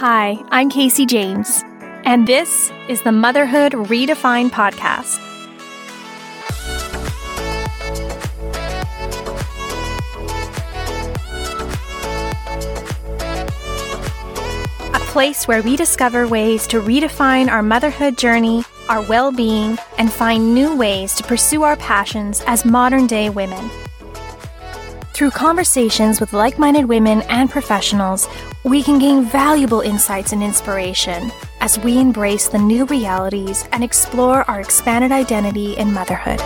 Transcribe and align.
Hi, 0.00 0.38
I'm 0.52 0.70
Casey 0.70 1.06
James, 1.06 1.64
and 2.04 2.24
this 2.24 2.70
is 2.88 3.02
the 3.02 3.10
Motherhood 3.10 3.72
Redefined 3.72 4.50
podcast. 4.50 5.18
A 14.94 15.00
place 15.10 15.48
where 15.48 15.62
we 15.62 15.76
discover 15.76 16.28
ways 16.28 16.68
to 16.68 16.80
redefine 16.80 17.48
our 17.48 17.64
motherhood 17.64 18.16
journey, 18.16 18.62
our 18.88 19.02
well 19.02 19.32
being, 19.32 19.78
and 19.98 20.12
find 20.12 20.54
new 20.54 20.76
ways 20.76 21.12
to 21.16 21.24
pursue 21.24 21.64
our 21.64 21.74
passions 21.74 22.44
as 22.46 22.64
modern 22.64 23.08
day 23.08 23.30
women. 23.30 23.68
Through 25.18 25.32
conversations 25.32 26.20
with 26.20 26.32
like 26.32 26.60
minded 26.60 26.84
women 26.84 27.22
and 27.22 27.50
professionals, 27.50 28.28
we 28.62 28.84
can 28.84 29.00
gain 29.00 29.24
valuable 29.24 29.80
insights 29.80 30.30
and 30.30 30.44
inspiration 30.44 31.32
as 31.60 31.76
we 31.76 31.98
embrace 31.98 32.46
the 32.46 32.58
new 32.58 32.84
realities 32.84 33.68
and 33.72 33.82
explore 33.82 34.48
our 34.48 34.60
expanded 34.60 35.10
identity 35.10 35.76
in 35.76 35.92
motherhood. 35.92 36.38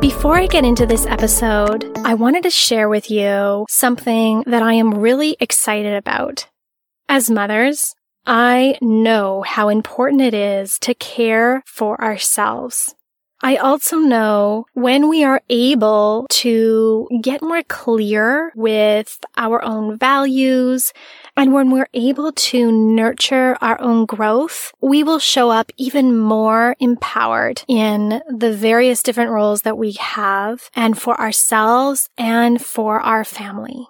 Before 0.00 0.38
I 0.38 0.46
get 0.48 0.64
into 0.64 0.86
this 0.86 1.04
episode, 1.06 1.98
I 2.04 2.14
wanted 2.14 2.44
to 2.44 2.50
share 2.50 2.88
with 2.88 3.10
you 3.10 3.66
something 3.68 4.44
that 4.46 4.62
I 4.62 4.74
am 4.74 4.94
really 4.94 5.36
excited 5.40 5.94
about. 5.94 6.46
As 7.08 7.28
mothers, 7.28 7.96
I 8.26 8.78
know 8.80 9.42
how 9.42 9.68
important 9.68 10.22
it 10.22 10.34
is 10.34 10.78
to 10.80 10.94
care 10.94 11.62
for 11.66 12.00
ourselves. 12.02 12.94
I 13.42 13.56
also 13.56 13.96
know 13.96 14.66
when 14.74 15.08
we 15.08 15.24
are 15.24 15.40
able 15.48 16.26
to 16.28 17.08
get 17.22 17.42
more 17.42 17.62
clear 17.62 18.52
with 18.54 19.18
our 19.38 19.64
own 19.64 19.96
values 19.98 20.92
and 21.38 21.54
when 21.54 21.70
we're 21.70 21.88
able 21.94 22.32
to 22.32 22.70
nurture 22.70 23.56
our 23.62 23.80
own 23.80 24.04
growth, 24.04 24.72
we 24.82 25.02
will 25.02 25.18
show 25.18 25.48
up 25.48 25.72
even 25.78 26.18
more 26.18 26.76
empowered 26.80 27.62
in 27.66 28.20
the 28.28 28.52
various 28.52 29.02
different 29.02 29.30
roles 29.30 29.62
that 29.62 29.78
we 29.78 29.92
have 29.92 30.68
and 30.74 30.98
for 30.98 31.18
ourselves 31.18 32.10
and 32.18 32.62
for 32.62 33.00
our 33.00 33.24
family. 33.24 33.88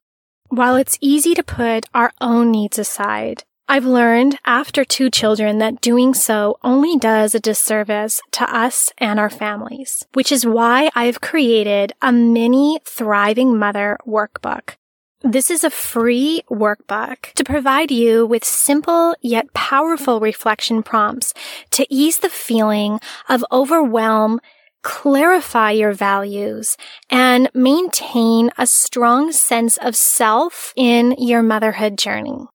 While 0.49 0.77
it's 0.77 0.99
easy 1.01 1.35
to 1.35 1.43
put 1.43 1.87
our 1.93 2.13
own 2.21 2.53
needs 2.53 2.79
aside, 2.79 3.43
I've 3.71 3.85
learned 3.85 4.37
after 4.45 4.85
two 4.85 5.11
children 5.11 5.59
that 5.59 5.81
doing 5.81 6.13
so 6.13 6.59
only 6.65 6.99
does 6.99 7.37
a 7.37 7.39
disservice 7.39 8.21
to 8.33 8.43
us 8.53 8.93
and 8.99 9.21
our 9.21 9.31
families, 9.31 10.05
which 10.13 10.33
is 10.33 10.45
why 10.45 10.91
I've 10.97 11.21
created 11.21 11.93
a 12.03 12.11
mini 12.11 12.81
Thryving 12.85 13.57
mother 13.57 13.97
workbook. 14.05 14.75
This 15.23 15.53
is 15.53 15.63
a 15.63 15.71
free 15.71 16.43
workbook 16.51 17.33
to 17.35 17.45
provide 17.45 17.93
you 17.93 18.27
with 18.27 18.45
simple 18.45 19.15
yet 19.21 19.55
powerful 19.55 20.19
reflection 20.19 20.83
prompts 20.83 21.33
to 21.71 21.87
ease 21.89 22.19
the 22.19 22.29
feeling 22.29 22.99
of 23.29 23.45
overwhelm 23.53 24.41
clarify 24.83 25.71
your 25.71 25.93
values 25.93 26.77
and 27.09 27.49
maintain 27.55 28.51
a 28.59 28.67
strong 28.67 29.31
sense 29.31 29.77
of 29.77 29.95
self 29.95 30.73
in 30.75 31.15
your 31.19 31.41
motherhood 31.45 31.97
journey. 31.97 32.49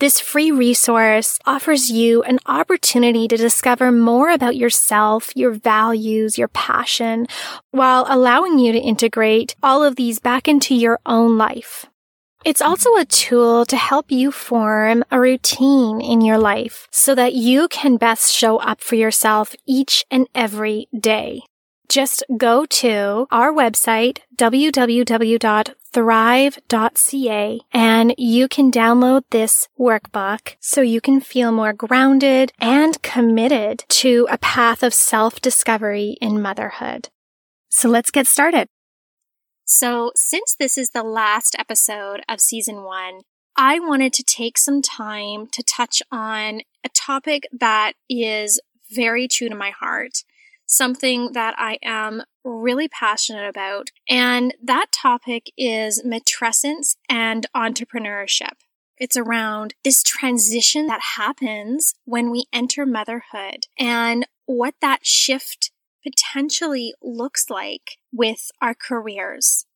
This 0.00 0.18
free 0.18 0.50
resource 0.50 1.38
offers 1.44 1.90
you 1.90 2.22
an 2.22 2.38
opportunity 2.46 3.28
to 3.28 3.36
discover 3.36 3.92
more 3.92 4.30
about 4.30 4.56
yourself, 4.56 5.28
your 5.36 5.50
values, 5.50 6.38
your 6.38 6.48
passion, 6.48 7.26
while 7.70 8.06
allowing 8.08 8.58
you 8.58 8.72
to 8.72 8.78
integrate 8.78 9.56
all 9.62 9.84
of 9.84 9.96
these 9.96 10.18
back 10.18 10.48
into 10.48 10.74
your 10.74 11.00
own 11.04 11.36
life. 11.36 11.84
It's 12.46 12.62
also 12.62 12.96
a 12.96 13.04
tool 13.04 13.66
to 13.66 13.76
help 13.76 14.10
you 14.10 14.32
form 14.32 15.04
a 15.10 15.20
routine 15.20 16.00
in 16.00 16.22
your 16.22 16.38
life 16.38 16.88
so 16.90 17.14
that 17.14 17.34
you 17.34 17.68
can 17.68 17.98
best 17.98 18.32
show 18.34 18.56
up 18.56 18.80
for 18.80 18.94
yourself 18.94 19.54
each 19.66 20.06
and 20.10 20.26
every 20.34 20.88
day 20.98 21.42
just 21.90 22.22
go 22.36 22.64
to 22.66 23.26
our 23.32 23.52
website, 23.52 24.18
www.thryve.ca, 25.92 27.60
and 27.72 28.14
you 28.16 28.48
can 28.48 28.70
download 28.70 29.22
this 29.30 29.68
workbook 29.78 30.56
so 30.60 30.80
you 30.80 31.00
can 31.00 31.20
feel 31.20 31.52
more 31.52 31.72
grounded 31.72 32.52
and 32.60 33.02
committed 33.02 33.84
to 33.88 34.26
a 34.30 34.38
path 34.38 34.82
of 34.82 34.94
self-discovery 34.94 36.16
in 36.20 36.40
motherhood. 36.40 37.08
So 37.68 37.88
let's 37.88 38.10
get 38.10 38.26
started. 38.26 38.68
So 39.64 40.10
since 40.16 40.56
this 40.58 40.76
is 40.76 40.90
the 40.90 41.04
last 41.04 41.54
episode 41.58 42.22
of 42.28 42.40
season 42.40 42.82
one, 42.82 43.20
I 43.56 43.78
wanted 43.78 44.12
to 44.14 44.24
take 44.24 44.58
some 44.58 44.82
time 44.82 45.46
to 45.52 45.62
touch 45.62 46.02
on 46.10 46.62
a 46.84 46.88
topic 46.88 47.46
that 47.52 47.92
is 48.08 48.60
very 48.90 49.28
true 49.28 49.48
to 49.48 49.54
my 49.54 49.70
heart 49.70 50.24
something 50.70 51.32
that 51.32 51.54
I 51.58 51.78
am 51.82 52.22
really 52.44 52.88
passionate 52.88 53.48
about. 53.48 53.90
And 54.08 54.54
that 54.62 54.86
topic 54.92 55.50
is 55.58 56.02
matrescence 56.02 56.96
and 57.08 57.46
entrepreneurship. 57.54 58.54
It's 58.96 59.16
around 59.16 59.74
this 59.82 60.02
transition 60.02 60.86
that 60.86 61.00
happens 61.16 61.94
when 62.04 62.30
we 62.30 62.44
enter 62.52 62.86
motherhood 62.86 63.66
and 63.78 64.26
what 64.46 64.74
that 64.80 65.04
shift 65.04 65.72
potentially 66.02 66.94
looks 67.02 67.50
like 67.50 67.98
with 68.12 68.50
our 68.62 68.74
careers. 68.74 69.66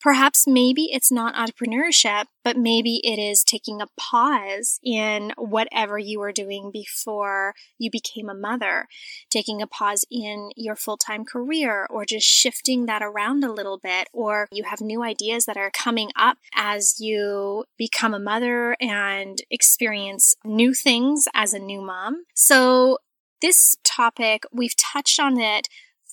Perhaps 0.00 0.46
maybe 0.46 0.88
it's 0.92 1.12
not 1.12 1.34
entrepreneurship, 1.34 2.24
but 2.42 2.56
maybe 2.56 3.00
it 3.04 3.18
is 3.18 3.44
taking 3.44 3.82
a 3.82 3.86
pause 3.98 4.80
in 4.82 5.32
whatever 5.36 5.98
you 5.98 6.18
were 6.18 6.32
doing 6.32 6.70
before 6.72 7.54
you 7.78 7.90
became 7.90 8.30
a 8.30 8.34
mother, 8.34 8.86
taking 9.28 9.60
a 9.60 9.66
pause 9.66 10.04
in 10.10 10.50
your 10.56 10.74
full 10.74 10.96
time 10.96 11.24
career, 11.24 11.86
or 11.90 12.06
just 12.06 12.26
shifting 12.26 12.86
that 12.86 13.02
around 13.02 13.44
a 13.44 13.52
little 13.52 13.78
bit, 13.78 14.08
or 14.12 14.48
you 14.50 14.64
have 14.64 14.80
new 14.80 15.02
ideas 15.02 15.44
that 15.44 15.58
are 15.58 15.70
coming 15.70 16.10
up 16.16 16.38
as 16.54 16.98
you 16.98 17.64
become 17.76 18.14
a 18.14 18.18
mother 18.18 18.76
and 18.80 19.42
experience 19.50 20.34
new 20.44 20.72
things 20.72 21.28
as 21.34 21.52
a 21.52 21.58
new 21.58 21.82
mom. 21.82 22.24
So, 22.34 22.98
this 23.42 23.76
topic, 23.84 24.44
we've 24.52 24.76
touched 24.76 25.18
on 25.18 25.38
it 25.40 25.68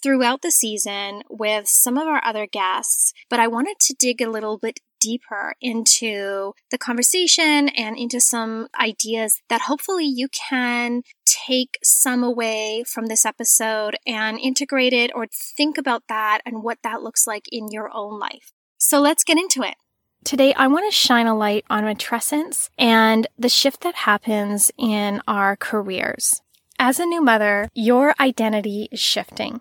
throughout 0.07 0.41
the 0.41 0.51
season 0.51 1.21
with 1.29 1.67
some 1.67 1.97
of 1.97 2.07
our 2.07 2.23
other 2.23 2.47
guests, 2.47 3.11
but 3.29 3.41
I 3.41 3.47
wanted 3.47 3.75
to 3.81 3.93
dig 3.93 4.21
a 4.21 4.29
little 4.29 4.57
bit 4.57 4.79
deeper 5.01 5.53
into 5.59 6.53
the 6.71 6.77
conversation 6.77 7.67
and 7.67 7.97
into 7.97 8.21
some 8.21 8.69
ideas 8.79 9.41
that 9.49 9.63
hopefully 9.63 10.05
you 10.05 10.29
can 10.29 11.01
take 11.25 11.77
some 11.83 12.23
away 12.23 12.85
from 12.87 13.07
this 13.07 13.25
episode 13.25 13.97
and 14.07 14.39
integrate 14.39 14.93
it 14.93 15.11
or 15.13 15.27
think 15.29 15.77
about 15.77 16.03
that 16.07 16.39
and 16.45 16.63
what 16.63 16.77
that 16.83 17.01
looks 17.01 17.27
like 17.27 17.43
in 17.51 17.67
your 17.69 17.91
own 17.93 18.17
life. 18.17 18.53
So 18.77 19.01
let's 19.01 19.25
get 19.25 19.37
into 19.37 19.61
it. 19.61 19.75
Today, 20.23 20.53
I 20.53 20.67
want 20.67 20.89
to 20.89 20.95
shine 20.95 21.27
a 21.27 21.35
light 21.35 21.65
on 21.69 21.83
matrescence 21.83 22.69
and 22.77 23.27
the 23.37 23.49
shift 23.49 23.81
that 23.81 23.95
happens 23.95 24.71
in 24.77 25.21
our 25.27 25.57
careers. 25.57 26.41
As 26.79 26.97
a 26.97 27.05
new 27.05 27.21
mother, 27.21 27.67
your 27.73 28.15
identity 28.21 28.87
is 28.89 29.01
shifting. 29.01 29.59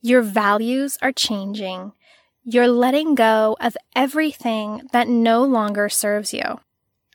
Your 0.00 0.22
values 0.22 0.96
are 1.02 1.12
changing. 1.12 1.92
You're 2.44 2.68
letting 2.68 3.14
go 3.14 3.56
of 3.60 3.76
everything 3.96 4.88
that 4.92 5.08
no 5.08 5.42
longer 5.42 5.88
serves 5.88 6.32
you. 6.32 6.60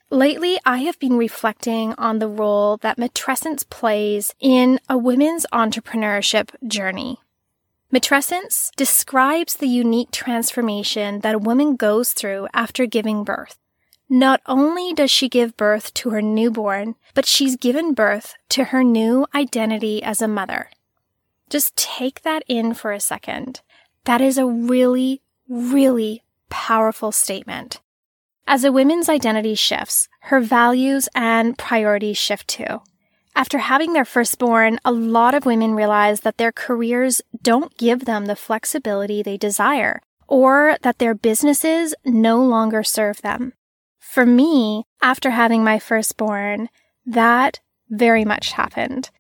Lately, 0.10 0.60
I 0.66 0.80
have 0.80 1.00
been 1.00 1.18
reflecting 1.18 1.94
on 1.98 2.20
the 2.20 2.28
role 2.28 2.78
that 2.78 2.98
matrescence 2.98 3.68
plays 3.68 4.36
in 4.40 4.80
a 4.88 4.98
women's 4.98 5.46
entrepreneurship 5.52 6.50
journey. 6.68 7.18
Matrescence 7.92 8.70
describes 8.76 9.56
the 9.56 9.68
unique 9.68 10.12
transformation 10.12 11.22
that 11.22 11.36
a 11.36 11.40
woman 11.40 11.76
goes 11.76 12.12
through 12.12 12.48
after 12.54 12.86
giving 12.86 13.24
birth. 13.24 13.58
Not 14.10 14.42
only 14.46 14.94
does 14.94 15.10
she 15.10 15.30
give 15.30 15.58
birth 15.58 15.94
to 15.96 16.10
her 16.10 16.22
newborn, 16.22 16.96
but 17.14 17.26
she's 17.26 17.56
given 17.56 17.94
birth 17.94 18.36
to 18.50 18.66
her 18.66 18.84
new 18.84 19.26
identity 19.34 20.04
as 20.04 20.22
a 20.22 20.28
mother. 20.28 20.70
Just 21.54 21.76
take 21.76 22.24
that 22.24 22.42
in 22.48 22.74
for 22.74 22.92
a 22.92 23.00
second. 23.00 23.62
That 24.06 24.22
is 24.22 24.40
a 24.40 24.46
really, 24.48 25.22
really 25.48 26.24
powerful 26.50 27.12
statement. 27.12 27.80
As 28.48 28.64
a 28.64 28.72
woman's 28.72 29.08
identity 29.08 29.54
shifts, 29.54 30.10
her 30.22 30.40
values 30.40 31.08
and 31.14 31.56
priorities 31.56 32.18
shift 32.18 32.48
too. 32.48 32.82
After 33.36 33.60
having 33.60 33.94
their 33.94 34.04
firstborn, 34.04 34.80
a 34.84 34.92
lot 34.92 35.36
of 35.36 35.46
women 35.46 35.76
realize 35.76 36.22
that 36.22 36.38
their 36.38 36.52
careers 36.52 37.22
don't 37.44 37.78
give 37.78 38.06
them 38.06 38.26
the 38.26 38.36
flexibility 38.36 39.22
they 39.22 39.38
desire, 39.38 40.02
or 40.28 40.78
that 40.82 40.98
their 40.98 41.14
businesses 41.14 41.94
no 42.04 42.44
longer 42.44 42.82
serve 42.82 43.22
them. 43.22 43.54
For 44.00 44.26
me, 44.26 44.86
after 45.04 45.30
having 45.30 45.64
my 45.64 45.78
firstborn, 45.78 46.70
that 47.06 47.60
very 47.92 48.26
much 48.26 48.54
happened. 48.54 49.12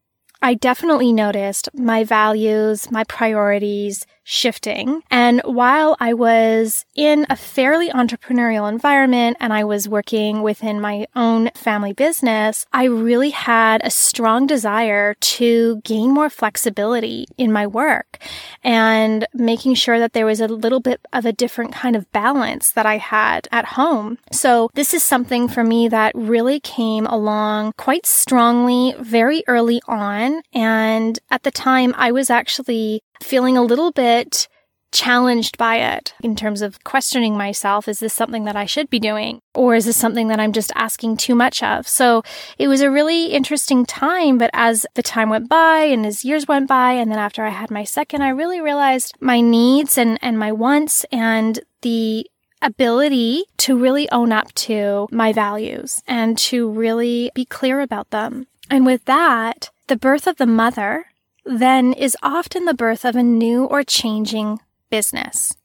I 0.45 0.55
definitely 0.55 1.13
noticed 1.13 1.69
my 1.73 2.03
values, 2.03 2.91
my 2.91 3.05
priorities 3.05 4.05
shifting. 4.23 5.01
And 5.11 5.41
while 5.43 5.95
I 5.99 6.13
was 6.13 6.85
in 6.95 7.25
a 7.29 7.35
fairly 7.35 7.89
entrepreneurial 7.89 8.69
environment 8.69 9.37
and 9.39 9.53
I 9.53 9.63
was 9.63 9.89
working 9.89 10.41
within 10.41 10.79
my 10.79 11.07
own 11.15 11.49
family 11.55 11.93
business, 11.93 12.65
I 12.71 12.85
really 12.85 13.31
had 13.31 13.81
a 13.83 13.89
strong 13.89 14.47
desire 14.47 15.15
to 15.15 15.81
gain 15.83 16.13
more 16.13 16.29
flexibility 16.29 17.25
in 17.37 17.51
my 17.51 17.67
work 17.67 18.17
and 18.63 19.27
making 19.33 19.75
sure 19.75 19.99
that 19.99 20.13
there 20.13 20.25
was 20.25 20.39
a 20.39 20.47
little 20.47 20.79
bit 20.79 21.01
of 21.11 21.25
a 21.25 21.33
different 21.33 21.73
kind 21.73 21.95
of 21.95 22.11
balance 22.11 22.71
that 22.71 22.85
I 22.85 22.97
had 22.97 23.47
at 23.51 23.65
home. 23.65 24.17
So 24.31 24.69
this 24.73 24.93
is 24.93 25.03
something 25.03 25.47
for 25.47 25.63
me 25.63 25.87
that 25.89 26.13
really 26.15 26.59
came 26.59 27.05
along 27.07 27.73
quite 27.77 28.05
strongly 28.05 28.95
very 28.99 29.43
early 29.47 29.81
on. 29.87 30.41
And 30.53 31.19
at 31.29 31.43
the 31.43 31.51
time, 31.51 31.93
I 31.97 32.11
was 32.11 32.29
actually 32.29 33.03
feeling 33.23 33.57
a 33.57 33.63
little 33.63 33.91
bit 33.91 34.47
challenged 34.93 35.57
by 35.57 35.77
it 35.77 36.13
in 36.21 36.35
terms 36.35 36.61
of 36.61 36.83
questioning 36.83 37.35
myself. 37.35 37.87
Is 37.87 37.99
this 37.99 38.13
something 38.13 38.45
that 38.45 38.55
I 38.55 38.65
should 38.65 38.89
be 38.89 38.99
doing? 38.99 39.39
Or 39.55 39.75
is 39.75 39.85
this 39.85 39.97
something 39.97 40.27
that 40.27 40.39
I'm 40.39 40.53
just 40.53 40.71
asking 40.75 41.17
too 41.17 41.35
much 41.35 41.63
of? 41.63 41.87
So 41.87 42.23
it 42.59 42.67
was 42.67 42.81
a 42.81 42.91
really 42.91 43.25
interesting 43.25 43.85
time. 43.85 44.37
But 44.37 44.51
as 44.53 44.85
the 44.93 45.03
time 45.03 45.29
went 45.29 45.49
by 45.49 45.79
and 45.85 46.05
as 46.05 46.23
years 46.23 46.47
went 46.47 46.69
by, 46.69 46.93
and 46.93 47.11
then 47.11 47.19
after 47.19 47.43
I 47.43 47.49
had 47.49 47.71
my 47.71 47.83
second, 47.83 48.21
I 48.21 48.29
really 48.29 48.61
realized 48.61 49.15
my 49.19 49.41
needs 49.41 49.97
and, 49.97 50.19
and 50.21 50.37
my 50.37 50.51
wants 50.51 51.05
and 51.11 51.59
the 51.81 52.29
ability 52.61 53.43
to 53.57 53.77
really 53.77 54.09
own 54.11 54.31
up 54.31 54.53
to 54.53 55.07
my 55.11 55.33
values 55.33 56.01
and 56.07 56.37
to 56.37 56.69
really 56.69 57.31
be 57.35 57.45
clear 57.45 57.81
about 57.81 58.11
them. 58.11 58.47
And 58.69 58.85
with 58.85 59.03
that, 59.05 59.69
the 59.87 59.97
birth 59.97 60.27
of 60.27 60.37
the 60.37 60.45
mother 60.45 61.07
then 61.45 61.93
is 61.93 62.17
often 62.21 62.65
the 62.65 62.73
birth 62.73 63.05
of 63.05 63.15
a 63.15 63.23
new 63.23 63.65
or 63.65 63.83
changing 63.83 64.59
business. 64.89 65.55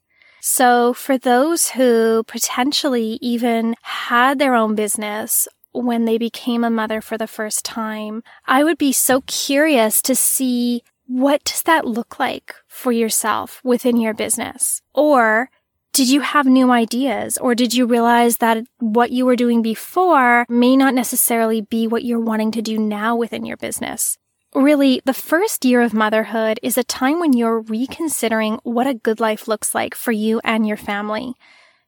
So 0.41 0.93
for 0.93 1.17
those 1.17 1.71
who 1.71 2.23
potentially 2.23 3.19
even 3.21 3.75
had 3.81 4.39
their 4.39 4.55
own 4.55 4.75
business 4.75 5.47
when 5.71 6.05
they 6.05 6.17
became 6.17 6.63
a 6.63 6.69
mother 6.69 7.01
for 7.01 7.17
the 7.17 7.27
first 7.27 7.65
time, 7.65 8.23
I 8.45 8.63
would 8.63 8.77
be 8.77 8.91
so 8.91 9.21
curious 9.27 10.01
to 10.03 10.15
see 10.15 10.83
what 11.05 11.43
does 11.43 11.63
that 11.63 11.85
look 11.85 12.19
like 12.19 12.55
for 12.67 12.91
yourself 12.91 13.61
within 13.63 13.97
your 13.97 14.13
business? 14.13 14.81
Or 14.93 15.49
did 15.91 16.07
you 16.07 16.21
have 16.21 16.45
new 16.45 16.71
ideas 16.71 17.37
or 17.37 17.55
did 17.55 17.73
you 17.73 17.85
realize 17.85 18.37
that 18.37 18.63
what 18.79 19.11
you 19.11 19.25
were 19.25 19.35
doing 19.35 19.61
before 19.61 20.45
may 20.47 20.77
not 20.77 20.93
necessarily 20.93 21.61
be 21.61 21.87
what 21.87 22.03
you're 22.03 22.19
wanting 22.19 22.51
to 22.51 22.61
do 22.61 22.77
now 22.77 23.15
within 23.15 23.43
your 23.43 23.57
business? 23.57 24.17
Really, 24.55 24.99
the 25.05 25.13
first 25.13 25.63
year 25.63 25.79
of 25.81 25.93
motherhood 25.93 26.59
is 26.63 26.75
a 26.75 26.83
time 26.83 27.19
when 27.19 27.33
you're 27.33 27.59
reconsidering 27.59 28.59
what 28.63 28.87
a 28.87 28.95
good 28.95 29.19
life 29.19 29.47
looks 29.47 29.75
like 29.75 29.93
for 29.93 30.11
you 30.11 30.41
and 30.43 30.67
your 30.67 30.77
family. 30.77 31.35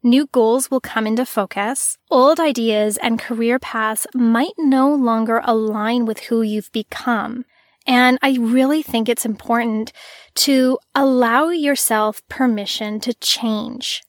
New 0.03 0.27
goals 0.27 0.69
will 0.69 0.79
come 0.79 1.07
into 1.07 1.25
focus. 1.25 1.97
Old 2.11 2.39
ideas 2.39 2.97
and 2.97 3.19
career 3.19 3.57
paths 3.57 4.05
might 4.13 4.53
no 4.59 4.93
longer 4.93 5.41
align 5.43 6.05
with 6.05 6.19
who 6.19 6.43
you've 6.43 6.71
become. 6.71 7.45
And 7.87 8.19
I 8.21 8.37
really 8.39 8.83
think 8.83 9.09
it's 9.09 9.25
important 9.25 9.91
to 10.35 10.77
allow 10.93 11.49
yourself 11.49 12.21
permission 12.29 12.99
to 12.99 13.15
change. 13.15 14.03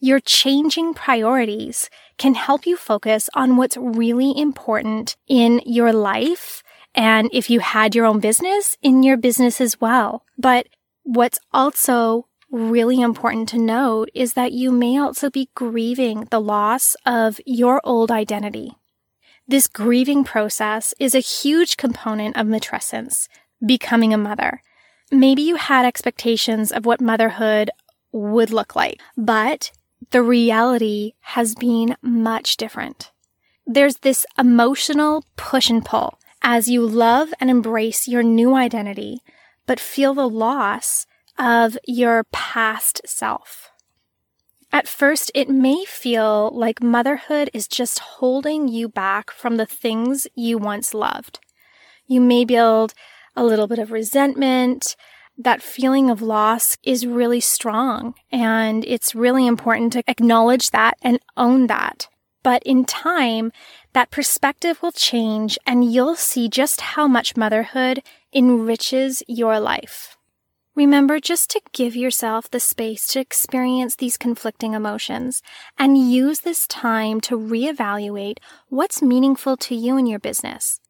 Your 0.00 0.18
changing 0.18 0.94
priorities 0.94 1.88
can 2.18 2.34
help 2.34 2.66
you 2.66 2.76
focus 2.76 3.30
on 3.34 3.56
what's 3.56 3.76
really 3.76 4.36
important 4.36 5.14
in 5.28 5.62
your 5.64 5.92
life 5.92 6.63
and 6.94 7.28
if 7.32 7.50
you 7.50 7.60
had 7.60 7.94
your 7.94 8.06
own 8.06 8.20
business, 8.20 8.76
in 8.82 9.02
your 9.02 9.16
business 9.16 9.60
as 9.60 9.80
well. 9.80 10.24
But 10.38 10.68
what's 11.02 11.40
also 11.52 12.28
really 12.50 13.00
important 13.00 13.48
to 13.48 13.58
note 13.58 14.10
is 14.14 14.34
that 14.34 14.52
you 14.52 14.70
may 14.70 14.96
also 14.98 15.28
be 15.28 15.50
grieving 15.54 16.28
the 16.30 16.40
loss 16.40 16.94
of 17.04 17.40
your 17.44 17.80
old 17.84 18.10
identity. 18.10 18.72
This 19.46 19.66
grieving 19.66 20.24
process 20.24 20.94
is 20.98 21.14
a 21.14 21.20
huge 21.20 21.76
component 21.76 22.36
of 22.36 22.46
matrescence, 22.46 23.28
becoming 23.64 24.14
a 24.14 24.18
mother. 24.18 24.62
Maybe 25.10 25.42
you 25.42 25.56
had 25.56 25.84
expectations 25.84 26.72
of 26.72 26.86
what 26.86 27.00
motherhood 27.00 27.70
would 28.12 28.50
look 28.50 28.76
like, 28.76 29.00
but 29.16 29.72
the 30.10 30.22
reality 30.22 31.14
has 31.20 31.54
been 31.54 31.96
much 32.00 32.56
different. 32.56 33.10
There's 33.66 33.96
this 33.96 34.24
emotional 34.38 35.24
push 35.36 35.68
and 35.68 35.84
pull 35.84 36.18
as 36.44 36.68
you 36.68 36.86
love 36.86 37.32
and 37.40 37.50
embrace 37.50 38.06
your 38.06 38.22
new 38.22 38.54
identity, 38.54 39.22
but 39.66 39.80
feel 39.80 40.12
the 40.12 40.28
loss 40.28 41.06
of 41.38 41.76
your 41.86 42.24
past 42.24 43.00
self. 43.06 43.70
At 44.70 44.86
first, 44.86 45.30
it 45.34 45.48
may 45.48 45.84
feel 45.86 46.50
like 46.52 46.82
motherhood 46.82 47.48
is 47.54 47.66
just 47.66 47.98
holding 47.98 48.68
you 48.68 48.88
back 48.88 49.30
from 49.30 49.56
the 49.56 49.66
things 49.66 50.26
you 50.34 50.58
once 50.58 50.92
loved. 50.92 51.40
You 52.06 52.20
may 52.20 52.44
build 52.44 52.92
a 53.34 53.44
little 53.44 53.66
bit 53.66 53.78
of 53.78 53.90
resentment. 53.90 54.96
That 55.38 55.62
feeling 55.62 56.10
of 56.10 56.20
loss 56.20 56.76
is 56.82 57.06
really 57.06 57.40
strong, 57.40 58.14
and 58.30 58.84
it's 58.84 59.14
really 59.14 59.46
important 59.46 59.92
to 59.94 60.04
acknowledge 60.06 60.70
that 60.70 60.98
and 61.02 61.18
own 61.36 61.68
that. 61.68 62.08
But 62.44 62.62
in 62.62 62.84
time, 62.84 63.50
that 63.94 64.12
perspective 64.12 64.80
will 64.80 64.92
change 64.92 65.58
and 65.66 65.92
you'll 65.92 66.14
see 66.14 66.48
just 66.48 66.80
how 66.80 67.08
much 67.08 67.36
motherhood 67.36 68.02
enriches 68.32 69.24
your 69.26 69.58
life. 69.58 70.16
Remember 70.76 71.20
just 71.20 71.50
to 71.50 71.60
give 71.72 71.96
yourself 71.96 72.50
the 72.50 72.60
space 72.60 73.06
to 73.08 73.20
experience 73.20 73.96
these 73.96 74.16
conflicting 74.16 74.74
emotions 74.74 75.40
and 75.78 76.10
use 76.10 76.40
this 76.40 76.66
time 76.66 77.20
to 77.22 77.38
reevaluate 77.38 78.38
what's 78.68 79.00
meaningful 79.00 79.56
to 79.56 79.74
you 79.74 79.96
in 79.96 80.06
your 80.06 80.18
business. 80.18 80.80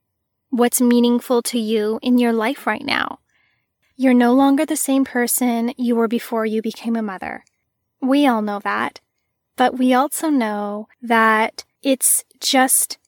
What's 0.51 0.81
meaningful 0.81 1.43
to 1.43 1.59
you 1.59 2.01
in 2.03 2.19
your 2.19 2.33
life 2.33 2.67
right 2.67 2.85
now. 2.85 3.21
You're 3.95 4.15
no 4.15 4.33
longer 4.33 4.67
the 4.67 4.75
same 4.75 5.05
person 5.05 5.73
you 5.77 5.95
were 5.95 6.09
before 6.09 6.47
you 6.47 6.63
became 6.63 6.97
a 6.97 7.03
mother. 7.03 7.45
We 8.01 8.27
all 8.27 8.43
know 8.43 8.59
that. 8.61 9.01
But 9.57 9.79
we 9.79 9.95
also 9.95 10.31
know 10.31 10.89
that 11.03 11.65
it's 11.83 12.25
just 12.41 12.99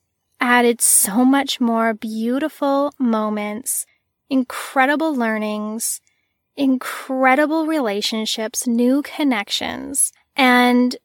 added 0.40 0.81
so 0.81 1.25
much 1.25 1.60
more 1.60 1.94
beautiful 1.94 2.92
moments, 2.99 3.87
incredible 4.30 5.14
learnings, 5.14 6.00
incredible 6.56 7.66
relationships, 7.66 8.66
new 8.66 9.02
connections, 9.02 10.12
and 10.37 10.97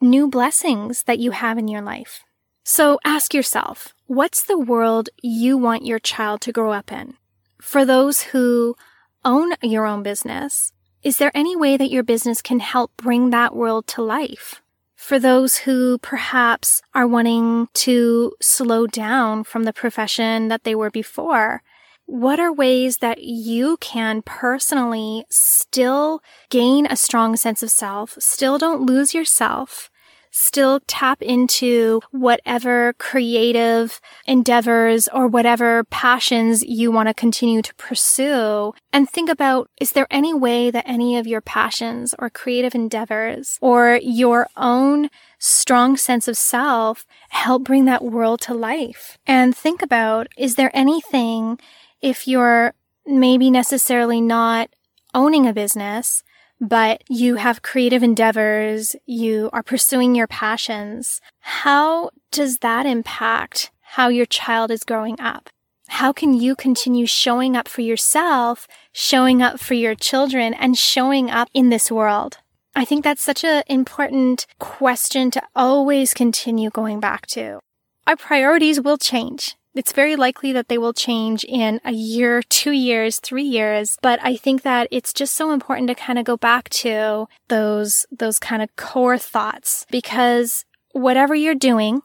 new 0.00 0.28
blessings 0.28 1.04
that 1.04 1.18
you 1.18 1.30
have 1.32 1.58
in 1.58 1.68
your 1.68 1.82
life. 1.82 2.24
So 2.64 2.98
ask 3.04 3.32
yourself, 3.32 3.94
what's 4.06 4.42
the 4.42 4.58
world 4.58 5.08
you 5.22 5.56
want 5.56 5.86
your 5.86 5.98
child 5.98 6.40
to 6.42 6.52
grow 6.52 6.72
up 6.72 6.92
in? 6.92 7.14
For 7.60 7.84
those 7.84 8.22
who 8.22 8.76
own 9.24 9.52
your 9.62 9.86
own 9.86 10.02
business, 10.02 10.72
is 11.02 11.18
there 11.18 11.32
any 11.34 11.56
way 11.56 11.76
that 11.76 11.90
your 11.90 12.02
business 12.02 12.42
can 12.42 12.60
help 12.60 12.92
bring 12.96 13.30
that 13.30 13.56
world 13.56 13.86
to 13.88 14.02
life? 14.02 14.60
For 14.98 15.20
those 15.20 15.58
who 15.58 15.96
perhaps 15.98 16.82
are 16.92 17.06
wanting 17.06 17.68
to 17.72 18.32
slow 18.42 18.84
down 18.88 19.44
from 19.44 19.62
the 19.62 19.72
profession 19.72 20.48
that 20.48 20.64
they 20.64 20.74
were 20.74 20.90
before. 20.90 21.62
What 22.06 22.40
are 22.40 22.52
ways 22.52 22.98
that 22.98 23.22
you 23.22 23.76
can 23.76 24.22
personally 24.22 25.24
still 25.30 26.20
gain 26.50 26.84
a 26.86 26.96
strong 26.96 27.36
sense 27.36 27.62
of 27.62 27.70
self, 27.70 28.16
still 28.18 28.58
don't 28.58 28.86
lose 28.86 29.14
yourself, 29.14 29.88
still 30.30 30.80
tap 30.86 31.22
into 31.22 32.00
whatever 32.10 32.92
creative 32.94 34.00
endeavors 34.26 35.08
or 35.08 35.26
whatever 35.26 35.84
passions 35.84 36.62
you 36.62 36.90
want 36.90 37.08
to 37.08 37.14
continue 37.14 37.62
to 37.62 37.74
pursue 37.74 38.72
and 38.92 39.08
think 39.08 39.28
about 39.30 39.70
is 39.80 39.92
there 39.92 40.06
any 40.10 40.32
way 40.32 40.70
that 40.70 40.84
any 40.86 41.16
of 41.16 41.26
your 41.26 41.40
passions 41.40 42.14
or 42.18 42.30
creative 42.30 42.74
endeavors 42.74 43.58
or 43.60 43.98
your 44.02 44.48
own 44.56 45.08
strong 45.38 45.96
sense 45.96 46.28
of 46.28 46.36
self 46.36 47.06
help 47.30 47.64
bring 47.64 47.84
that 47.84 48.04
world 48.04 48.40
to 48.42 48.54
life? 48.54 49.18
And 49.26 49.56
think 49.56 49.82
about 49.82 50.28
is 50.36 50.56
there 50.56 50.70
anything 50.74 51.58
if 52.00 52.26
you're 52.26 52.74
maybe 53.06 53.50
necessarily 53.50 54.20
not 54.20 54.70
owning 55.14 55.46
a 55.46 55.52
business, 55.52 56.22
but 56.60 57.02
you 57.08 57.36
have 57.36 57.62
creative 57.62 58.02
endeavors, 58.02 58.96
you 59.06 59.50
are 59.52 59.62
pursuing 59.62 60.14
your 60.14 60.26
passions. 60.26 61.20
How 61.40 62.10
does 62.30 62.58
that 62.58 62.86
impact 62.86 63.70
how 63.80 64.08
your 64.08 64.26
child 64.26 64.70
is 64.70 64.84
growing 64.84 65.20
up? 65.20 65.48
How 65.88 66.12
can 66.12 66.34
you 66.34 66.54
continue 66.54 67.06
showing 67.06 67.56
up 67.56 67.66
for 67.66 67.80
yourself, 67.80 68.68
showing 68.92 69.40
up 69.40 69.58
for 69.58 69.74
your 69.74 69.94
children, 69.94 70.52
and 70.52 70.76
showing 70.76 71.30
up 71.30 71.48
in 71.54 71.70
this 71.70 71.90
world? 71.90 72.38
I 72.76 72.84
think 72.84 73.02
that's 73.02 73.22
such 73.22 73.42
an 73.42 73.62
important 73.66 74.46
question 74.58 75.30
to 75.32 75.42
always 75.56 76.12
continue 76.12 76.70
going 76.70 77.00
back 77.00 77.26
to. 77.28 77.60
Our 78.06 78.16
priorities 78.16 78.80
will 78.80 78.98
change. 78.98 79.56
It's 79.78 79.92
very 79.92 80.16
likely 80.16 80.52
that 80.54 80.66
they 80.66 80.76
will 80.76 80.92
change 80.92 81.44
in 81.44 81.80
a 81.84 81.92
year, 81.92 82.42
two 82.42 82.72
years, 82.72 83.20
three 83.20 83.44
years. 83.44 83.96
But 84.02 84.18
I 84.24 84.34
think 84.34 84.62
that 84.62 84.88
it's 84.90 85.12
just 85.12 85.36
so 85.36 85.52
important 85.52 85.86
to 85.86 85.94
kind 85.94 86.18
of 86.18 86.24
go 86.24 86.36
back 86.36 86.68
to 86.82 87.28
those, 87.46 88.04
those 88.10 88.40
kind 88.40 88.60
of 88.60 88.74
core 88.74 89.18
thoughts 89.18 89.86
because 89.88 90.64
whatever 90.90 91.32
you're 91.32 91.54
doing, 91.54 92.02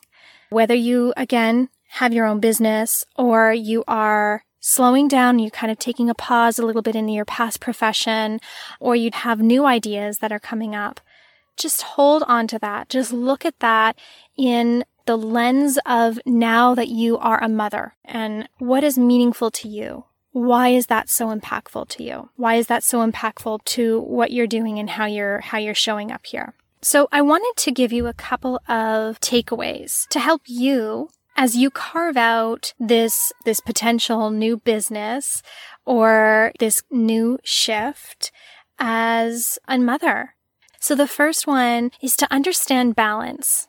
whether 0.52 0.76
you 0.76 1.16
again 1.18 1.70
have 1.94 2.14
your 2.14 2.28
own 2.28 2.40
business 2.40 3.06
or 3.16 3.52
you 3.52 3.84
are 3.88 4.44
slowing 4.60 5.08
down, 5.08 5.40
you're 5.40 5.50
kind 5.50 5.72
of 5.72 5.80
taking 5.80 6.12
a 6.12 6.14
pause 6.14 6.60
a 6.60 6.66
little 6.68 6.84
bit 6.84 6.96
in 6.96 7.10
your 7.10 7.26
past 7.26 7.60
profession, 7.60 8.40
or 8.80 8.96
you 8.96 9.10
have 9.14 9.42
new 9.42 9.66
ideas 9.66 10.20
that 10.20 10.32
are 10.32 10.38
coming 10.38 10.76
up. 10.76 11.02
Just 11.58 11.82
hold 11.82 12.24
on 12.28 12.46
to 12.50 12.60
that. 12.60 12.90
Just 12.90 13.12
look 13.12 13.46
at 13.46 13.60
that 13.62 13.98
in 14.38 14.86
the 15.06 15.18
lens 15.18 15.78
of 15.86 16.20
now 16.26 16.76
that 16.76 16.88
you 16.88 17.18
are 17.18 17.42
a 17.44 17.50
mother 17.50 17.96
and 18.06 18.48
what 18.60 18.84
is 18.84 18.98
meaningful 18.98 19.52
to 19.52 19.68
you. 19.68 20.06
Why 20.32 20.70
is 20.70 20.88
that 20.88 21.10
so 21.10 21.28
impactful 21.28 21.90
to 21.90 22.04
you? 22.04 22.30
Why 22.36 22.56
is 22.56 22.68
that 22.68 22.84
so 22.84 23.08
impactful 23.08 23.66
to 23.66 24.02
what 24.02 24.32
you're 24.32 24.48
doing 24.48 24.80
and 24.80 24.90
how 24.90 25.06
you're, 25.06 25.42
how 25.42 25.60
you're 25.60 25.76
showing 25.76 26.12
up 26.12 26.26
here? 26.26 26.56
So 26.82 27.08
I 27.12 27.22
wanted 27.22 27.54
to 27.58 27.72
give 27.72 27.94
you 27.94 28.08
a 28.08 28.14
couple 28.14 28.60
of 28.68 29.20
takeaways 29.22 30.08
to 30.10 30.20
help 30.20 30.42
you 30.46 31.10
as 31.36 31.56
you 31.56 31.70
carve 31.70 32.18
out 32.18 32.74
this, 32.80 33.32
this 33.46 33.60
potential 33.60 34.30
new 34.32 34.58
business 34.58 35.42
or 35.86 36.52
this 36.60 36.84
new 36.92 37.40
shift 37.44 38.32
as 38.80 39.60
a 39.68 39.78
mother. 39.78 40.36
So 40.80 40.96
the 40.96 41.08
first 41.08 41.48
one 41.48 41.92
is 42.02 42.18
to 42.18 42.32
understand 42.34 42.96
balance. 42.96 43.68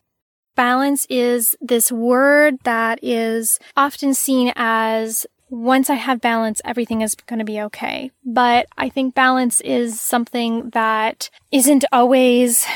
Balance 0.55 1.07
is 1.11 1.57
this 1.61 1.91
word 1.91 2.59
that 2.65 2.99
is 3.03 3.59
often 3.77 4.15
seen 4.15 4.53
as 4.57 5.27
once 5.51 5.89
I 5.89 5.95
have 5.95 6.21
balance, 6.21 6.61
everything 6.65 7.01
is 7.01 7.15
going 7.15 7.39
to 7.39 7.45
be 7.45 7.61
okay. 7.61 8.11
But 8.25 8.67
I 8.77 8.89
think 8.89 9.15
balance 9.15 9.61
is 9.61 10.01
something 10.01 10.71
that 10.71 11.31
isn't 11.53 11.85
always 11.93 12.67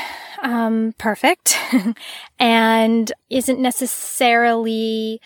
um, 0.43 0.93
perfect 0.97 1.57
and 2.39 3.11
isn't 3.29 3.59
necessarily 3.59 5.19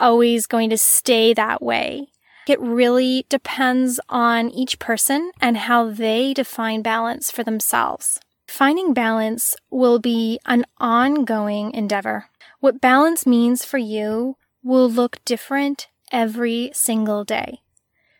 always 0.00 0.46
going 0.46 0.70
to 0.70 0.78
stay 0.78 1.34
that 1.34 1.62
way. 1.62 2.08
It 2.46 2.60
really 2.60 3.26
depends 3.28 4.00
on 4.08 4.50
each 4.50 4.78
person 4.78 5.32
and 5.40 5.56
how 5.58 5.90
they 5.90 6.32
define 6.32 6.80
balance 6.80 7.30
for 7.30 7.44
themselves. 7.44 8.20
Finding 8.48 8.94
balance 8.94 9.54
will 9.70 9.98
be 9.98 10.40
an 10.46 10.64
ongoing 10.78 11.72
endeavor. 11.74 12.30
What 12.60 12.80
balance 12.80 13.26
means 13.26 13.64
for 13.64 13.78
you 13.78 14.36
will 14.64 14.90
look 14.90 15.22
different 15.24 15.88
every 16.10 16.70
single 16.72 17.24
day. 17.24 17.60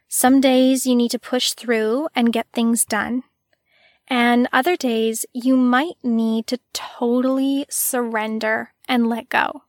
Some 0.07 0.41
days 0.41 0.87
you 0.87 0.95
need 0.95 1.11
to 1.13 1.19
push 1.19 1.53
through 1.53 2.09
and 2.15 2.33
get 2.33 2.47
things 2.53 2.85
done. 2.85 3.25
And 4.07 4.49
other 4.53 4.77
days 4.77 5.25
you 5.33 5.57
might 5.57 5.97
need 6.03 6.47
to 6.49 6.61
totally 6.73 7.67
surrender 7.71 8.75
and 8.87 9.09
let 9.09 9.31
go. 9.31 9.63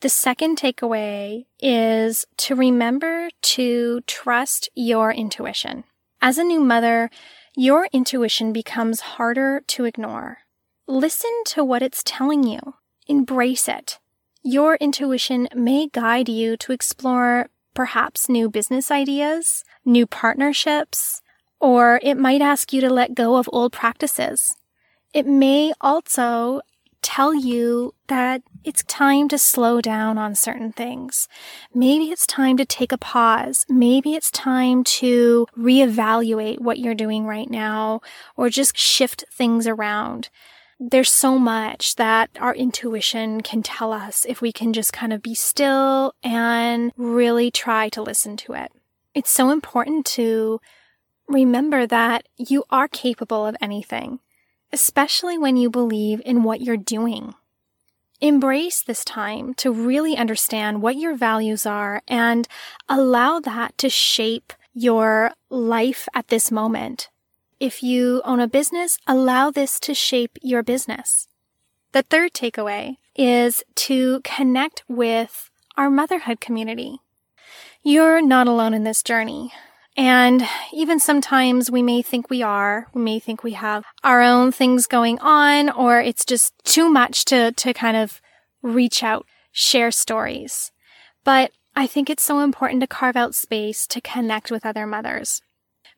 The 0.00 0.08
second 0.08 0.56
takeaway 0.56 1.46
is 1.58 2.26
to 2.38 2.54
remember 2.54 3.28
to 3.42 4.00
trust 4.02 4.68
your 4.74 5.12
intuition. 5.12 5.84
As 6.22 6.38
a 6.38 6.44
new 6.44 6.60
mother, 6.60 7.10
your 7.58 7.88
intuition 7.90 8.52
becomes 8.52 9.00
harder 9.00 9.62
to 9.66 9.86
ignore. 9.86 10.40
Listen 10.86 11.30
to 11.46 11.64
what 11.64 11.82
it's 11.82 12.02
telling 12.04 12.44
you. 12.44 12.74
Embrace 13.06 13.66
it. 13.66 13.98
Your 14.42 14.74
intuition 14.76 15.48
may 15.54 15.88
guide 15.88 16.28
you 16.28 16.58
to 16.58 16.72
explore 16.72 17.48
perhaps 17.72 18.28
new 18.28 18.50
business 18.50 18.90
ideas, 18.90 19.64
new 19.86 20.06
partnerships, 20.06 21.22
or 21.58 21.98
it 22.02 22.18
might 22.18 22.42
ask 22.42 22.74
you 22.74 22.82
to 22.82 22.90
let 22.90 23.14
go 23.14 23.36
of 23.36 23.48
old 23.50 23.72
practices. 23.72 24.54
It 25.14 25.26
may 25.26 25.72
also 25.80 26.60
tell 27.06 27.32
you 27.32 27.94
that 28.08 28.42
it's 28.64 28.82
time 28.82 29.28
to 29.28 29.38
slow 29.38 29.80
down 29.80 30.18
on 30.18 30.34
certain 30.34 30.72
things. 30.72 31.28
Maybe 31.72 32.10
it's 32.10 32.26
time 32.26 32.56
to 32.56 32.64
take 32.64 32.90
a 32.90 32.98
pause. 32.98 33.64
Maybe 33.68 34.14
it's 34.14 34.30
time 34.32 34.82
to 34.98 35.46
reevaluate 35.56 36.58
what 36.58 36.80
you're 36.80 36.96
doing 36.96 37.24
right 37.24 37.48
now 37.48 38.00
or 38.36 38.50
just 38.50 38.76
shift 38.76 39.24
things 39.32 39.68
around. 39.68 40.30
There's 40.80 41.12
so 41.12 41.38
much 41.38 41.94
that 41.94 42.28
our 42.40 42.54
intuition 42.54 43.40
can 43.40 43.62
tell 43.62 43.92
us 43.92 44.26
if 44.28 44.40
we 44.40 44.50
can 44.50 44.72
just 44.72 44.92
kind 44.92 45.12
of 45.12 45.22
be 45.22 45.34
still 45.36 46.12
and 46.24 46.90
really 46.96 47.52
try 47.52 47.88
to 47.90 48.02
listen 48.02 48.36
to 48.38 48.54
it. 48.54 48.72
It's 49.14 49.30
so 49.30 49.50
important 49.50 50.06
to 50.16 50.60
remember 51.28 51.86
that 51.86 52.26
you 52.36 52.64
are 52.68 52.88
capable 52.88 53.46
of 53.46 53.56
anything, 53.60 54.18
especially 54.76 55.38
when 55.38 55.56
you 55.56 55.70
believe 55.70 56.20
in 56.26 56.42
what 56.42 56.60
you're 56.60 56.76
doing. 56.76 57.32
Embrace 58.20 58.82
this 58.82 59.06
time 59.06 59.54
to 59.54 59.72
really 59.72 60.18
understand 60.18 60.82
what 60.82 60.96
your 60.96 61.16
values 61.16 61.64
are 61.64 62.02
and 62.06 62.46
allow 62.86 63.40
that 63.40 63.78
to 63.78 63.88
shape 63.88 64.52
your 64.74 65.32
life 65.48 66.06
at 66.12 66.28
this 66.28 66.52
moment. 66.52 67.08
If 67.58 67.82
you 67.82 68.20
own 68.26 68.38
a 68.38 68.46
business, 68.46 68.98
allow 69.06 69.50
this 69.50 69.80
to 69.80 69.94
shape 69.94 70.38
your 70.42 70.62
business. 70.62 71.26
The 71.92 72.02
third 72.02 72.34
takeaway 72.34 72.98
is 73.14 73.64
to 73.86 74.20
connect 74.24 74.84
with 74.88 75.50
our 75.78 75.88
motherhood 75.88 76.38
community. 76.42 77.00
You're 77.82 78.20
not 78.20 78.46
alone 78.46 78.74
in 78.74 78.84
this 78.84 79.02
journey. 79.02 79.54
And 79.96 80.46
even 80.74 81.00
sometimes 81.00 81.70
we 81.70 81.82
may 81.82 82.02
think 82.02 82.28
we 82.28 82.42
are, 82.42 82.86
we 82.92 83.00
may 83.00 83.18
think 83.18 83.42
we 83.42 83.52
have 83.52 83.84
our 84.04 84.20
own 84.20 84.52
things 84.52 84.86
going 84.86 85.18
on, 85.20 85.70
or 85.70 86.00
it's 86.00 86.24
just 86.24 86.52
too 86.64 86.90
much 86.90 87.24
to, 87.26 87.52
to 87.52 87.72
kind 87.72 87.96
of 87.96 88.20
reach 88.62 89.02
out, 89.02 89.26
share 89.52 89.90
stories. 89.90 90.70
But 91.24 91.52
I 91.74 91.86
think 91.86 92.10
it's 92.10 92.22
so 92.22 92.40
important 92.40 92.82
to 92.82 92.86
carve 92.86 93.16
out 93.16 93.34
space 93.34 93.86
to 93.86 94.00
connect 94.02 94.50
with 94.50 94.66
other 94.66 94.86
mothers. 94.86 95.40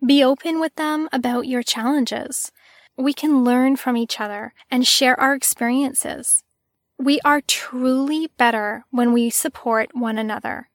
Be 0.05 0.23
open 0.23 0.61
with 0.61 0.77
them 0.77 1.09
about 1.13 1.49
your 1.49 1.65
challenges. 1.65 2.53
We 2.97 3.13
can 3.13 3.43
learn 3.43 3.75
from 3.77 3.97
each 3.97 4.21
other 4.21 4.55
and 4.71 4.87
share 4.87 5.19
our 5.19 5.35
experiences. 5.35 6.45
We 6.99 7.21
are 7.25 7.41
truly 7.41 8.31
better 8.39 8.85
when 8.91 9.13
we 9.13 9.31
support 9.31 9.91
one 9.93 10.19
another. 10.19 10.69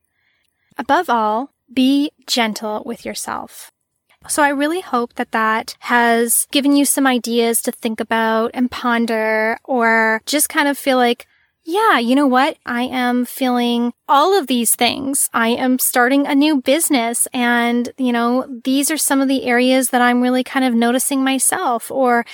Above 0.77 1.09
all, 1.09 1.52
be 1.71 2.11
gentle 2.27 2.83
with 2.85 3.05
yourself. 3.05 3.71
So 4.27 4.41
I 4.41 4.49
really 4.49 4.81
hope 4.81 5.15
that 5.15 5.31
that 5.31 5.75
has 5.79 6.47
given 6.51 6.75
you 6.75 6.85
some 6.85 7.05
ideas 7.05 7.61
to 7.63 7.71
think 7.71 7.99
about 7.99 8.51
and 8.53 8.71
ponder 8.71 9.59
or 9.65 10.21
just 10.25 10.47
kind 10.47 10.67
of 10.67 10.77
feel 10.77 10.97
like, 10.97 11.27
yeah, 11.65 11.97
you 11.97 12.15
know 12.15 12.27
what? 12.27 12.57
I 12.65 12.83
am 12.83 13.25
feeling 13.25 13.93
all 14.07 14.37
of 14.37 14.47
these 14.47 14.75
things. 14.75 15.29
I 15.33 15.49
am 15.49 15.79
starting 15.79 16.25
a 16.25 16.35
new 16.35 16.61
business 16.61 17.27
and, 17.33 17.89
you 17.97 18.11
know, 18.11 18.45
these 18.63 18.91
are 18.91 18.97
some 18.97 19.21
of 19.21 19.27
the 19.27 19.43
areas 19.45 19.89
that 19.89 20.01
I'm 20.01 20.21
really 20.21 20.43
kind 20.43 20.65
of 20.65 20.73
noticing 20.73 21.23
myself 21.23 21.89
or 21.89 22.25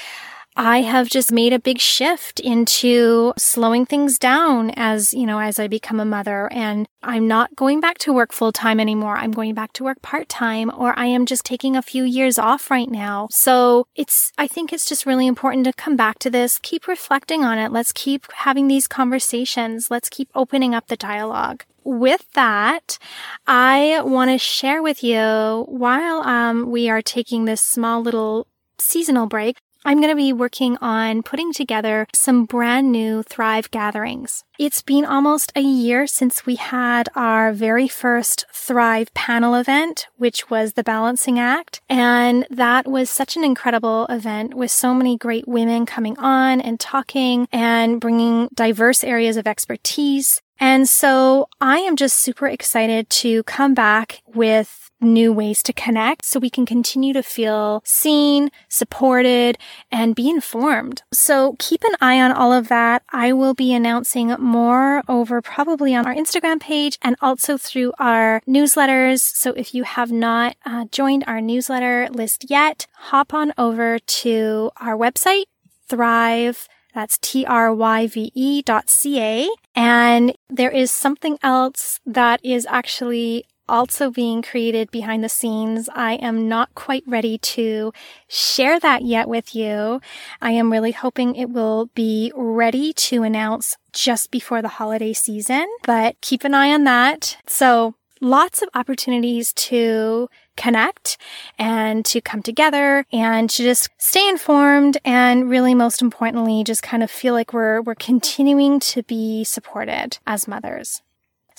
I 0.61 0.81
have 0.81 1.07
just 1.07 1.31
made 1.31 1.53
a 1.53 1.57
big 1.57 1.79
shift 1.79 2.41
into 2.41 3.33
slowing 3.37 3.85
things 3.85 4.19
down 4.19 4.71
as, 4.75 5.13
you 5.13 5.25
know, 5.25 5.39
as 5.39 5.57
I 5.57 5.69
become 5.69 6.01
a 6.01 6.05
mother 6.05 6.51
and 6.51 6.85
I'm 7.01 7.29
not 7.29 7.55
going 7.55 7.79
back 7.79 7.97
to 7.99 8.11
work 8.11 8.33
full 8.33 8.51
time 8.51 8.77
anymore. 8.77 9.15
I'm 9.15 9.31
going 9.31 9.53
back 9.53 9.71
to 9.73 9.85
work 9.85 10.01
part 10.01 10.27
time 10.27 10.69
or 10.77 10.93
I 10.99 11.05
am 11.05 11.25
just 11.25 11.45
taking 11.45 11.77
a 11.77 11.81
few 11.81 12.03
years 12.03 12.37
off 12.37 12.69
right 12.69 12.91
now. 12.91 13.29
So 13.31 13.87
it's, 13.95 14.33
I 14.37 14.47
think 14.47 14.73
it's 14.73 14.85
just 14.85 15.05
really 15.05 15.27
important 15.27 15.63
to 15.63 15.71
come 15.71 15.95
back 15.95 16.19
to 16.19 16.29
this, 16.29 16.59
keep 16.61 16.89
reflecting 16.89 17.45
on 17.45 17.57
it. 17.57 17.71
Let's 17.71 17.93
keep 17.93 18.29
having 18.33 18.67
these 18.67 18.85
conversations. 18.85 19.89
Let's 19.89 20.09
keep 20.09 20.29
opening 20.35 20.75
up 20.75 20.87
the 20.87 20.97
dialogue 20.97 21.63
with 21.85 22.33
that, 22.33 22.99
I 23.47 24.01
want 24.03 24.29
to 24.29 24.37
share 24.37 24.83
with 24.83 25.03
you 25.03 25.65
while 25.67 26.21
um, 26.21 26.69
we 26.69 26.87
are 26.87 27.01
taking 27.01 27.45
this 27.45 27.61
small 27.61 28.01
little 28.01 28.45
seasonal 28.77 29.25
break, 29.25 29.57
I'm 29.85 29.99
going 29.99 30.11
to 30.11 30.15
be 30.15 30.33
working 30.33 30.77
on 30.81 31.23
putting 31.23 31.53
together 31.53 32.05
some 32.13 32.43
brand 32.45 32.91
new 32.91 33.23
Thryve 33.23 33.71
gatherings. 33.71 34.43
It's 34.59 34.81
been 34.81 35.05
almost 35.05 35.53
a 35.55 35.61
year 35.61 36.05
since 36.05 36.45
we 36.45 36.55
had 36.55 37.07
our 37.15 37.53
very 37.53 37.87
first 37.87 38.45
Thryve 38.53 39.07
panel 39.13 39.55
event, 39.55 40.07
which 40.17 40.49
was 40.49 40.73
the 40.73 40.83
Balancing 40.83 41.39
Act. 41.39 41.79
And 41.87 42.45
that 42.49 42.85
was 42.85 43.09
such 43.09 43.37
an 43.37 43.45
incredible 43.45 44.05
event 44.07 44.55
with 44.55 44.69
so 44.69 44.93
many 44.93 45.17
great 45.17 45.47
women 45.47 45.85
coming 45.85 46.19
on 46.19 46.59
and 46.59 46.77
talking 46.77 47.47
and 47.53 48.01
bringing 48.01 48.49
diverse 48.53 49.01
areas 49.01 49.37
of 49.37 49.47
expertise 49.47 50.41
And 50.59 50.89
so 50.89 51.47
I 51.61 51.77
am 51.77 51.95
just 51.95 52.17
super 52.17 52.45
excited 52.45 53.09
to 53.11 53.43
come 53.43 53.73
back 53.73 54.21
with 54.27 54.91
new 55.01 55.31
ways 55.31 55.63
to 55.63 55.73
connect 55.73 56.25
so 56.25 56.39
we 56.39 56.49
can 56.49 56.65
continue 56.65 57.13
to 57.13 57.23
feel 57.23 57.81
seen, 57.85 58.49
supported, 58.67 59.57
and 59.91 60.15
be 60.15 60.29
informed. 60.29 61.03
So 61.13 61.55
keep 61.59 61.83
an 61.83 61.95
eye 62.01 62.19
on 62.19 62.33
all 62.33 62.51
of 62.51 62.67
that. 62.67 63.03
I 63.11 63.31
will 63.31 63.53
be 63.53 63.73
announcing 63.73 64.35
more 64.49 65.03
over 65.07 65.41
probably 65.41 65.95
on 65.95 66.05
our 66.05 66.13
Instagram 66.13 66.59
page 66.59 66.97
and 67.01 67.15
also 67.21 67.57
through 67.57 67.93
our 67.99 68.41
newsletters. 68.47 69.19
So 69.21 69.51
if 69.53 69.73
you 69.73 69.83
have 69.83 70.11
not 70.11 70.55
uh, 70.65 70.85
joined 70.91 71.23
our 71.27 71.39
newsletter 71.39 72.09
list 72.11 72.49
yet, 72.49 72.87
hop 72.95 73.33
on 73.33 73.53
over 73.57 73.99
to 73.99 74.71
our 74.81 74.97
website, 74.97 75.45
Thryve. 75.87 76.67
That's 76.93 77.19
T-R-Y-V-E 77.19 78.63
dot 78.63 78.89
C-A. 78.89 79.47
And 79.75 80.35
there 80.49 80.71
is 80.71 80.89
something 80.89 81.37
else 81.43 81.99
that 82.05 82.43
is 82.43 82.65
actually 82.67 83.45
also 83.69 84.11
being 84.11 84.41
created 84.41 84.91
behind 84.91 85.23
the 85.23 85.29
scenes. 85.29 85.89
I 85.93 86.13
am 86.15 86.49
not 86.49 86.73
quite 86.75 87.03
ready 87.07 87.37
to 87.37 87.93
share 88.27 88.79
that 88.79 89.03
yet 89.03 89.29
with 89.29 89.55
you. 89.55 90.01
I 90.41 90.51
am 90.51 90.71
really 90.71 90.91
hoping 90.91 91.35
it 91.35 91.49
will 91.49 91.87
be 91.95 92.31
ready 92.35 92.91
to 92.93 93.23
announce 93.23 93.77
just 93.93 94.31
before 94.31 94.61
the 94.61 94.67
holiday 94.67 95.13
season, 95.13 95.67
but 95.83 96.19
keep 96.21 96.43
an 96.43 96.53
eye 96.53 96.73
on 96.73 96.83
that. 96.83 97.37
So 97.47 97.95
lots 98.21 98.61
of 98.61 98.69
opportunities 98.73 99.53
to 99.53 100.29
connect 100.57 101.17
and 101.57 102.05
to 102.05 102.19
come 102.19 102.43
together 102.43 103.05
and 103.13 103.49
to 103.49 103.63
just 103.63 103.89
stay 103.97 104.27
informed 104.27 104.97
and 105.05 105.49
really 105.49 105.73
most 105.73 106.01
importantly 106.01 106.63
just 106.65 106.83
kind 106.83 107.01
of 107.01 107.09
feel 107.09 107.33
like 107.33 107.53
we're 107.53 107.81
we're 107.81 107.95
continuing 107.95 108.79
to 108.79 109.01
be 109.03 109.43
supported 109.43 110.17
as 110.27 110.47
mothers. 110.47 111.01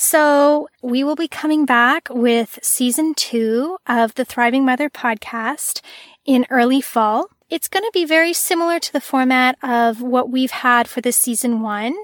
So 0.03 0.71
we 0.81 1.05
will 1.05 1.15
be 1.15 1.29
coming 1.29 1.67
back 1.67 2.09
with 2.09 2.59
season 2.63 3.13
two 3.13 3.77
of 3.87 4.15
the 4.15 4.25
Thryving 4.25 4.63
Mother 4.63 4.89
podcast 4.89 5.83
in 6.25 6.47
early 6.49 6.81
fall. 6.81 7.29
It's 7.51 7.69
going 7.69 7.83
to 7.83 7.91
be 7.93 8.07
very 8.07 8.33
similar 8.33 8.81
to 8.81 8.93
the 8.95 9.03
format 9.03 9.59
of 9.63 10.01
what 10.01 10.31
we've 10.31 10.53
had 10.53 10.89
for 10.89 11.03
this 11.03 11.19
season 11.19 11.61
one. 11.61 11.95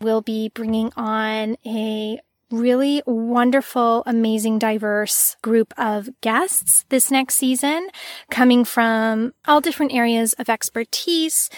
We'll 0.00 0.22
be 0.22 0.48
bringing 0.48 0.94
on 0.96 1.58
a 1.66 2.20
really 2.50 3.02
wonderful, 3.04 4.02
amazing, 4.06 4.58
diverse 4.58 5.36
group 5.42 5.74
of 5.76 6.08
guests 6.22 6.86
this 6.88 7.10
next 7.10 7.34
season 7.34 7.88
coming 8.30 8.64
from 8.64 9.34
all 9.46 9.60
different 9.60 9.92
areas 9.92 10.32
of 10.34 10.48
expertise 10.48 11.50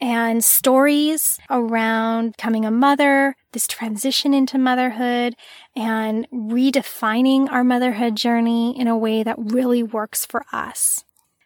and 0.00 0.44
stories 0.44 1.38
around 1.50 2.36
becoming 2.36 2.64
a 2.64 2.70
mother, 2.70 3.36
this 3.52 3.66
transition 3.66 4.32
into 4.32 4.58
motherhood, 4.58 5.34
and 5.74 6.26
redefining 6.30 7.50
our 7.50 7.64
motherhood 7.64 8.16
journey 8.16 8.78
in 8.78 8.86
a 8.86 8.96
way 8.98 9.22
that 9.22 9.36
really 9.38 9.82
works 9.82 10.24
for 10.24 10.44
us. 10.52 11.04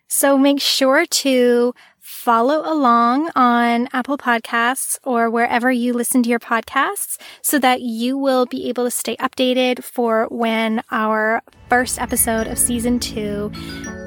So 0.08 0.36
make 0.36 0.60
sure 0.60 1.06
to 1.06 1.74
follow 1.98 2.70
along 2.70 3.30
on 3.34 3.88
Apple 3.94 4.18
Podcasts 4.18 4.98
or 5.04 5.30
wherever 5.30 5.72
you 5.72 5.94
listen 5.94 6.22
to 6.24 6.28
your 6.28 6.38
podcasts 6.38 7.16
so 7.40 7.58
that 7.60 7.80
you 7.80 8.18
will 8.18 8.44
be 8.44 8.68
able 8.68 8.84
to 8.84 8.90
stay 8.90 9.16
updated 9.16 9.82
for 9.82 10.26
when 10.30 10.82
our 10.90 11.42
first 11.70 11.98
episode 11.98 12.46
of 12.46 12.58
season 12.58 13.00
two 13.00 13.50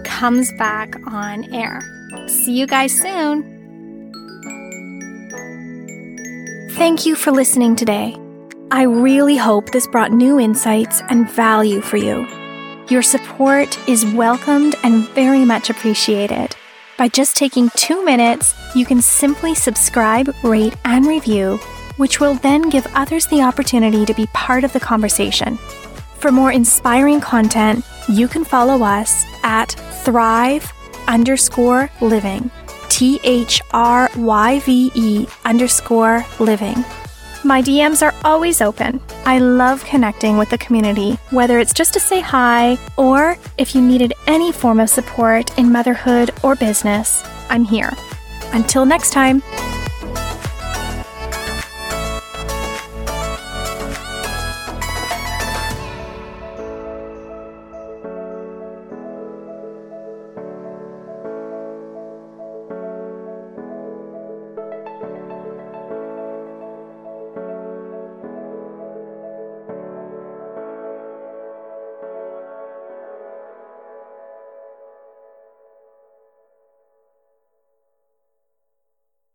comes 0.03 0.51
back 0.59 0.95
on 1.07 1.51
air. 1.51 1.81
See 2.27 2.55
you 2.55 2.67
guys 2.67 2.93
soon. 2.93 3.54
Thank 6.75 7.05
you 7.05 7.15
for 7.15 7.31
listening 7.31 7.77
today. 7.77 8.17
I 8.69 8.83
really 8.83 9.37
hope 9.37 9.71
this 9.71 9.87
brought 9.87 10.11
new 10.11 10.41
insights 10.41 11.01
and 11.07 11.31
value 11.31 11.79
for 11.79 11.95
you. 11.95 12.27
Your 12.89 13.01
support 13.01 13.79
is 13.87 14.05
welcomed 14.07 14.75
and 14.83 15.07
very 15.11 15.45
much 15.45 15.69
appreciated. 15.69 16.53
By 16.97 17.07
just 17.07 17.37
taking 17.37 17.69
two 17.77 18.03
minutes, 18.03 18.53
you 18.75 18.85
can 18.85 19.01
simply 19.01 19.55
subscribe, 19.55 20.35
rate, 20.43 20.75
and 20.83 21.05
review, 21.05 21.59
which 21.95 22.19
will 22.19 22.35
then 22.35 22.69
give 22.69 22.85
others 22.93 23.25
the 23.27 23.41
opportunity 23.41 24.05
to 24.05 24.13
be 24.13 24.27
part 24.33 24.65
of 24.65 24.73
the 24.73 24.79
conversation. 24.81 25.55
For 26.19 26.29
more 26.29 26.51
inspiring 26.51 27.21
content, 27.21 27.85
you 28.09 28.27
can 28.27 28.43
follow 28.43 28.83
us 28.83 29.23
at 29.43 29.69
thryve 30.03 30.69
underscore 31.07 31.89
living. 32.01 32.51
T 32.95 33.19
H 33.25 33.61
R 33.73 34.09
Y 34.15 34.59
V 34.61 34.89
E 34.95 35.27
underscore 35.43 36.25
living. 36.39 36.77
My 37.43 37.61
DMs 37.61 38.01
are 38.01 38.15
always 38.23 38.61
open. 38.61 39.01
I 39.25 39.39
love 39.39 39.83
connecting 39.83 40.37
with 40.37 40.49
the 40.49 40.57
community, 40.57 41.19
whether 41.29 41.59
it's 41.59 41.73
just 41.73 41.93
to 41.95 41.99
say 41.99 42.21
hi 42.21 42.77
or 42.95 43.37
if 43.57 43.75
you 43.75 43.81
needed 43.81 44.13
any 44.27 44.53
form 44.53 44.79
of 44.79 44.89
support 44.89 45.57
in 45.57 45.73
motherhood 45.73 46.31
or 46.41 46.55
business, 46.55 47.21
I'm 47.49 47.65
here. 47.65 47.91
Until 48.53 48.85
next 48.85 49.11
time. 49.11 49.43